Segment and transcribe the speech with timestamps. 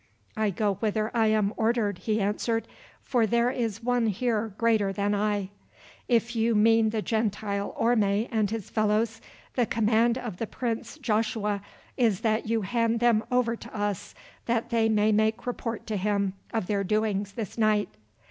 [0.35, 2.67] "I go whither I am ordered," he answered,
[3.03, 5.51] "for there is one here greater than I."
[6.07, 9.21] "If you mean the Gentile Orme and his fellows,
[9.53, 11.61] the command of the Prince Joshua
[11.97, 14.15] is that you hand them over to us
[14.47, 17.89] that they may make report to him of their doings this night."